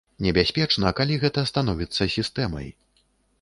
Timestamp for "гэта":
1.25-1.43